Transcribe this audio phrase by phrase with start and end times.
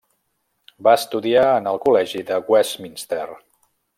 [0.87, 3.23] Va estudiar en el col·legi de Westminster.